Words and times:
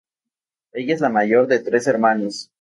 Ella 0.73 0.95
es 0.95 1.01
la 1.01 1.09
mayor 1.09 1.45
de 1.45 1.59
tres 1.59 1.85
hermanos. 1.85 2.49